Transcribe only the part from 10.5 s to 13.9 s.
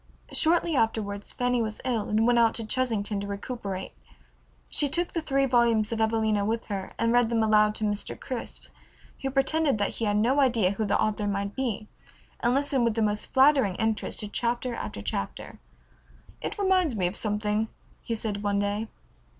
who the author might be and listened with the most flattering